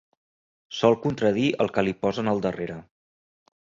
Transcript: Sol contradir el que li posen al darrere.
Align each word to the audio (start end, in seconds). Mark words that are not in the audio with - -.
Sol 0.77 0.95
contradir 1.03 1.45
el 1.65 1.69
que 1.75 1.83
li 1.85 1.93
posen 2.07 2.33
al 2.33 2.43
darrere. 2.47 2.79